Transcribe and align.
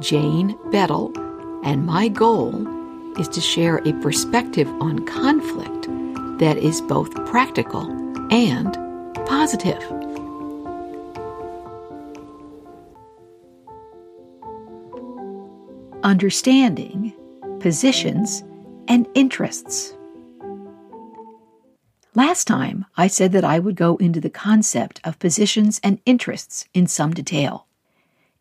Jane 0.00 0.56
Bettel, 0.70 1.12
and 1.64 1.84
my 1.84 2.06
goal 2.08 2.66
is 3.18 3.28
to 3.28 3.40
share 3.40 3.78
a 3.78 3.92
perspective 3.94 4.68
on 4.80 5.04
conflict 5.06 5.88
that 6.38 6.56
is 6.56 6.80
both 6.82 7.12
practical 7.26 7.82
and 8.32 8.74
positive. 9.26 9.82
Understanding 16.04 17.12
positions 17.58 18.44
and 18.86 19.08
interests. 19.14 19.94
Last 22.14 22.46
time, 22.46 22.86
I 22.96 23.08
said 23.08 23.32
that 23.32 23.44
I 23.44 23.58
would 23.58 23.74
go 23.74 23.96
into 23.96 24.20
the 24.20 24.30
concept 24.30 25.00
of 25.02 25.18
positions 25.18 25.80
and 25.82 26.00
interests 26.06 26.66
in 26.72 26.86
some 26.86 27.12
detail. 27.12 27.66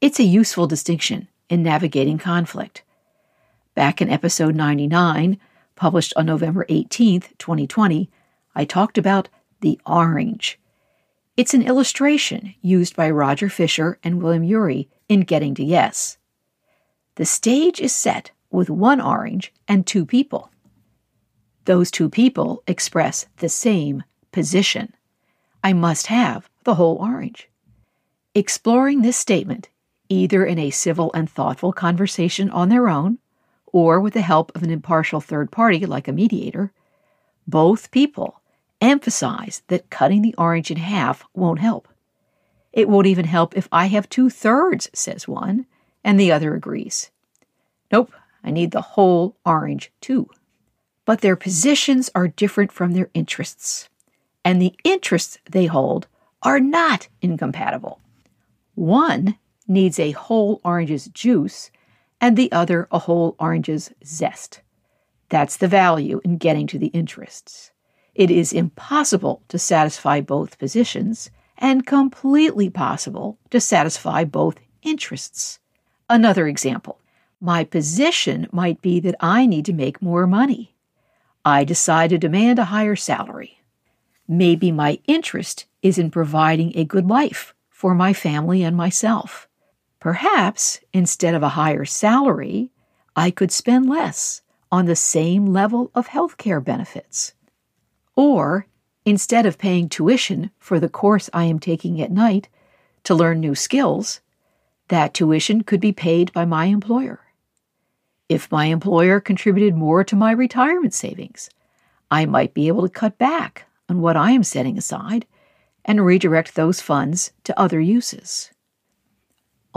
It's 0.01 0.19
a 0.19 0.23
useful 0.23 0.67
distinction 0.67 1.27
in 1.49 1.63
navigating 1.63 2.17
conflict. 2.17 2.83
Back 3.75 4.01
in 4.01 4.09
episode 4.09 4.55
99, 4.55 5.37
published 5.75 6.13
on 6.15 6.25
November 6.25 6.65
18, 6.69 7.21
2020, 7.37 8.09
I 8.55 8.65
talked 8.65 8.97
about 8.97 9.29
the 9.61 9.79
orange. 9.85 10.59
It's 11.35 11.53
an 11.53 11.61
illustration 11.61 12.55
used 12.61 12.95
by 12.95 13.09
Roger 13.09 13.49
Fisher 13.49 13.99
and 14.03 14.21
William 14.21 14.43
Ury 14.43 14.89
in 15.07 15.21
Getting 15.21 15.53
to 15.55 15.63
Yes. 15.63 16.17
The 17.15 17.25
stage 17.25 17.79
is 17.79 17.93
set 17.93 18.31
with 18.49 18.69
one 18.69 18.99
orange 18.99 19.53
and 19.67 19.85
two 19.85 20.05
people. 20.05 20.49
Those 21.65 21.91
two 21.91 22.09
people 22.09 22.63
express 22.65 23.27
the 23.37 23.49
same 23.49 24.03
position. 24.31 24.93
I 25.63 25.73
must 25.73 26.07
have 26.07 26.49
the 26.63 26.75
whole 26.75 26.95
orange. 26.95 27.49
Exploring 28.33 29.01
this 29.01 29.17
statement 29.17 29.69
either 30.09 30.45
in 30.45 30.59
a 30.59 30.69
civil 30.69 31.11
and 31.13 31.29
thoughtful 31.29 31.73
conversation 31.73 32.49
on 32.49 32.69
their 32.69 32.87
own 32.89 33.19
or 33.67 33.99
with 33.99 34.13
the 34.13 34.21
help 34.21 34.51
of 34.55 34.63
an 34.63 34.69
impartial 34.69 35.21
third 35.21 35.51
party 35.51 35.85
like 35.85 36.07
a 36.07 36.13
mediator, 36.13 36.71
both 37.47 37.91
people 37.91 38.41
emphasize 38.81 39.61
that 39.67 39.89
cutting 39.89 40.21
the 40.21 40.35
orange 40.37 40.71
in 40.71 40.77
half 40.77 41.25
won't 41.33 41.59
help. 41.59 41.87
It 42.73 42.89
won't 42.89 43.07
even 43.07 43.25
help 43.25 43.57
if 43.57 43.67
I 43.71 43.87
have 43.87 44.09
two 44.09 44.29
thirds, 44.29 44.89
says 44.93 45.27
one, 45.27 45.65
and 46.03 46.19
the 46.19 46.31
other 46.31 46.53
agrees. 46.53 47.11
Nope, 47.91 48.11
I 48.43 48.51
need 48.51 48.71
the 48.71 48.81
whole 48.81 49.35
orange 49.45 49.91
too. 50.01 50.29
But 51.05 51.21
their 51.21 51.35
positions 51.35 52.09
are 52.13 52.27
different 52.27 52.71
from 52.71 52.93
their 52.93 53.09
interests, 53.13 53.89
and 54.43 54.61
the 54.61 54.75
interests 54.83 55.37
they 55.49 55.65
hold 55.65 56.07
are 56.43 56.59
not 56.59 57.07
incompatible. 57.21 57.99
One 58.75 59.37
needs 59.67 59.99
a 59.99 60.11
whole 60.11 60.61
orange's 60.63 61.07
juice 61.07 61.71
and 62.19 62.35
the 62.35 62.51
other 62.51 62.87
a 62.91 62.99
whole 62.99 63.35
orange's 63.39 63.91
zest. 64.05 64.61
That's 65.29 65.57
the 65.57 65.67
value 65.67 66.21
in 66.23 66.37
getting 66.37 66.67
to 66.67 66.79
the 66.79 66.87
interests. 66.87 67.71
It 68.15 68.31
is 68.31 68.53
impossible 68.53 69.43
to 69.49 69.59
satisfy 69.59 70.21
both 70.21 70.57
positions 70.57 71.29
and 71.57 71.85
completely 71.85 72.69
possible 72.69 73.37
to 73.49 73.59
satisfy 73.59 74.23
both 74.23 74.57
interests. 74.81 75.59
Another 76.09 76.47
example 76.47 76.99
my 77.39 77.63
position 77.63 78.47
might 78.51 78.81
be 78.81 78.99
that 78.99 79.15
I 79.19 79.45
need 79.45 79.65
to 79.65 79.73
make 79.73 80.01
more 80.01 80.25
money. 80.25 80.75
I 81.45 81.63
decide 81.63 82.09
to 82.09 82.17
demand 82.17 82.57
a 82.57 82.65
higher 82.65 82.95
salary. 82.95 83.61
Maybe 84.27 84.71
my 84.71 84.99
interest 85.05 85.65
is 85.83 85.99
in 85.99 86.09
providing 86.09 86.75
a 86.75 86.83
good 86.83 87.07
life 87.07 87.53
for 87.69 87.93
my 87.93 88.11
family 88.11 88.63
and 88.63 88.75
myself. 88.75 89.46
Perhaps 89.99 90.79
instead 90.93 91.33
of 91.33 91.43
a 91.43 91.49
higher 91.49 91.85
salary, 91.85 92.71
I 93.15 93.31
could 93.31 93.51
spend 93.51 93.89
less 93.89 94.41
on 94.71 94.85
the 94.85 94.95
same 94.95 95.47
level 95.47 95.91
of 95.95 96.07
health 96.07 96.37
care 96.37 96.61
benefits. 96.61 97.33
Or 98.15 98.67
instead 99.05 99.45
of 99.45 99.57
paying 99.57 99.89
tuition 99.89 100.51
for 100.59 100.79
the 100.79 100.89
course 100.89 101.29
I 101.33 101.45
am 101.45 101.59
taking 101.59 102.01
at 102.01 102.11
night 102.11 102.49
to 103.05 103.15
learn 103.15 103.39
new 103.39 103.55
skills, 103.55 104.21
that 104.89 105.13
tuition 105.13 105.63
could 105.63 105.79
be 105.79 105.91
paid 105.91 106.31
by 106.33 106.45
my 106.45 106.65
employer. 106.65 107.21
If 108.29 108.51
my 108.51 108.65
employer 108.65 109.19
contributed 109.19 109.75
more 109.75 110.03
to 110.03 110.15
my 110.15 110.31
retirement 110.31 110.93
savings, 110.93 111.49
I 112.11 112.25
might 112.25 112.53
be 112.53 112.67
able 112.67 112.83
to 112.83 112.89
cut 112.89 113.17
back 113.17 113.65
on 113.89 114.01
what 114.01 114.17
I 114.17 114.31
am 114.31 114.43
setting 114.43 114.77
aside 114.77 115.25
and 115.85 116.05
redirect 116.05 116.55
those 116.55 116.81
funds 116.81 117.31
to 117.45 117.57
other 117.57 117.79
uses. 117.79 118.51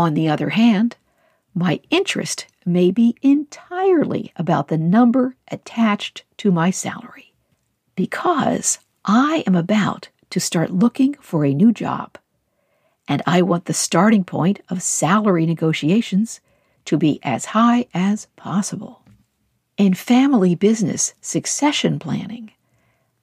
On 0.00 0.14
the 0.14 0.30
other 0.30 0.48
hand, 0.48 0.96
my 1.54 1.78
interest 1.90 2.46
may 2.64 2.90
be 2.90 3.16
entirely 3.20 4.32
about 4.34 4.68
the 4.68 4.78
number 4.78 5.36
attached 5.48 6.24
to 6.38 6.50
my 6.50 6.70
salary 6.70 7.34
because 7.96 8.78
I 9.04 9.44
am 9.46 9.54
about 9.54 10.08
to 10.30 10.40
start 10.40 10.70
looking 10.70 11.16
for 11.20 11.44
a 11.44 11.52
new 11.52 11.70
job. 11.70 12.16
And 13.08 13.20
I 13.26 13.42
want 13.42 13.66
the 13.66 13.74
starting 13.74 14.24
point 14.24 14.62
of 14.70 14.82
salary 14.82 15.44
negotiations 15.44 16.40
to 16.86 16.96
be 16.96 17.20
as 17.22 17.44
high 17.44 17.84
as 17.92 18.26
possible. 18.36 19.02
In 19.76 19.92
family 19.92 20.54
business 20.54 21.12
succession 21.20 21.98
planning, 21.98 22.52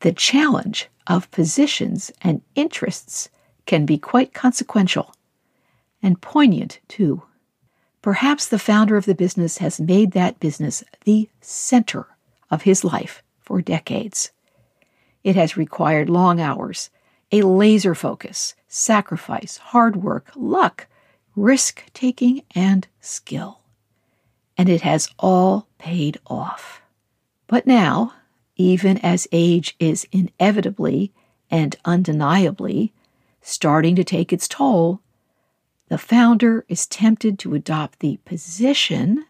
the 0.01 0.13
challenge 0.13 0.89
of 1.07 1.31
positions 1.31 2.11
and 2.21 2.43
interests 2.53 3.29
can 3.65 3.87
be 3.87 3.97
quite 3.97 4.35
consequential 4.35 5.15
and 6.01 6.21
poignant, 6.21 6.79
too. 6.87 7.23
Perhaps 8.01 8.47
the 8.47 8.59
founder 8.59 8.95
of 8.95 9.05
the 9.05 9.15
business 9.15 9.57
has 9.57 9.81
made 9.81 10.11
that 10.11 10.39
business 10.39 10.83
the 11.03 11.29
center 11.41 12.07
of 12.49 12.61
his 12.61 12.83
life 12.83 13.23
for 13.39 13.61
decades. 13.61 14.31
It 15.23 15.35
has 15.35 15.57
required 15.57 16.09
long 16.09 16.39
hours, 16.39 16.89
a 17.31 17.41
laser 17.41 17.93
focus, 17.93 18.55
sacrifice, 18.67 19.57
hard 19.57 19.97
work, 19.97 20.31
luck, 20.35 20.87
risk 21.35 21.83
taking, 21.93 22.43
and 22.55 22.87
skill. 23.01 23.59
And 24.57 24.69
it 24.69 24.81
has 24.81 25.09
all 25.19 25.67
paid 25.77 26.17
off. 26.27 26.81
But 27.47 27.67
now, 27.67 28.13
even 28.55 28.97
as 28.99 29.27
age 29.31 29.75
is 29.79 30.07
inevitably 30.11 31.11
and 31.51 31.75
undeniably 31.85 32.93
starting 33.41 33.95
to 33.95 34.03
take 34.03 34.33
its 34.33 34.47
toll, 34.47 35.01
the 35.89 35.97
founder 35.97 36.65
is 36.67 36.85
tempted 36.85 37.39
to 37.39 37.55
adopt 37.55 37.99
the 37.99 38.19
position 38.25 39.25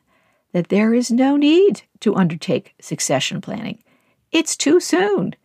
that 0.53 0.69
there 0.69 0.93
is 0.93 1.11
no 1.11 1.35
need 1.35 1.83
to 1.99 2.15
undertake 2.15 2.73
succession 2.79 3.41
planning. 3.41 3.79
It's 4.31 4.57
too 4.57 4.79
soon. 4.79 5.35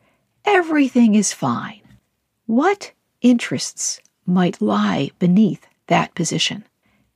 Everything 0.44 1.14
is 1.14 1.32
fine. 1.32 1.82
What 2.46 2.92
interests 3.20 4.00
might 4.26 4.60
lie 4.62 5.10
beneath 5.18 5.66
that 5.86 6.14
position? 6.14 6.64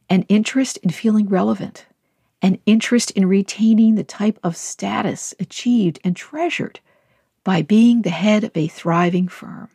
An 0.08 0.22
interest 0.28 0.76
in 0.78 0.90
feeling 0.90 1.28
relevant, 1.28 1.86
an 2.42 2.58
interest 2.66 3.10
in 3.12 3.26
retaining 3.26 3.94
the 3.94 4.04
type 4.04 4.38
of 4.42 4.56
status 4.56 5.34
achieved 5.40 5.98
and 6.04 6.14
treasured 6.14 6.80
by 7.44 7.62
being 7.62 8.02
the 8.02 8.10
head 8.10 8.44
of 8.44 8.56
a 8.56 8.68
thriving 8.68 9.26
firm, 9.26 9.68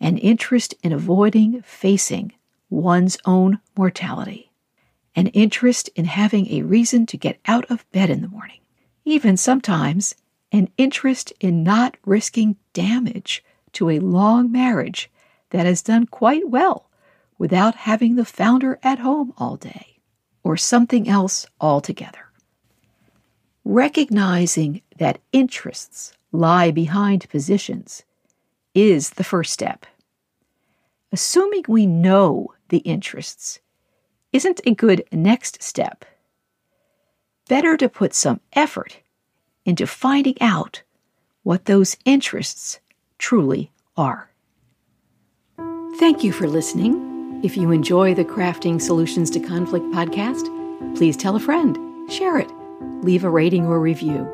an 0.00 0.18
interest 0.18 0.74
in 0.82 0.92
avoiding 0.92 1.62
facing 1.62 2.32
one's 2.70 3.16
own 3.24 3.60
mortality, 3.76 4.50
an 5.14 5.28
interest 5.28 5.88
in 5.94 6.04
having 6.04 6.48
a 6.48 6.62
reason 6.62 7.06
to 7.06 7.16
get 7.16 7.38
out 7.46 7.64
of 7.70 7.90
bed 7.92 8.10
in 8.10 8.22
the 8.22 8.28
morning, 8.28 8.60
even 9.04 9.36
sometimes 9.36 10.14
an 10.52 10.68
interest 10.76 11.32
in 11.40 11.62
not 11.62 11.96
risking 12.04 12.56
damage 12.72 13.44
to 13.72 13.90
a 13.90 13.98
long 13.98 14.50
marriage 14.50 15.10
that 15.50 15.66
has 15.66 15.82
done 15.82 16.06
quite 16.06 16.48
well 16.48 16.88
without 17.38 17.74
having 17.74 18.16
the 18.16 18.24
founder 18.24 18.78
at 18.82 18.98
home 18.98 19.32
all 19.36 19.56
day, 19.56 19.98
or 20.42 20.56
something 20.56 21.08
else 21.08 21.46
altogether. 21.60 22.30
Recognizing 23.64 24.82
that 24.98 25.18
interests 25.32 26.12
lie 26.32 26.70
behind 26.70 27.28
positions 27.28 28.04
is 28.74 29.10
the 29.10 29.24
first 29.24 29.52
step. 29.52 29.86
Assuming 31.12 31.64
we 31.68 31.86
know 31.86 32.54
the 32.68 32.78
interests 32.78 33.60
isn't 34.32 34.60
a 34.66 34.74
good 34.74 35.04
next 35.12 35.62
step. 35.62 36.04
better 37.48 37.76
to 37.76 37.88
put 37.88 38.14
some 38.14 38.40
effort 38.52 39.00
into 39.64 39.86
finding 39.86 40.40
out 40.40 40.82
what 41.42 41.66
those 41.66 41.96
interests 42.04 42.80
truly 43.18 43.70
are. 43.96 44.30
Thank 45.98 46.22
you 46.24 46.32
for 46.32 46.46
listening. 46.46 47.40
If 47.44 47.56
you 47.56 47.70
enjoy 47.70 48.14
the 48.14 48.24
Crafting 48.24 48.80
Solutions 48.80 49.30
to 49.30 49.40
Conflict 49.40 49.84
podcast, 49.86 50.46
please 50.96 51.16
tell 51.16 51.36
a 51.36 51.40
friend, 51.40 51.78
share 52.10 52.38
it, 52.38 52.50
leave 53.02 53.24
a 53.24 53.30
rating 53.30 53.66
or 53.66 53.80
review. 53.80 54.24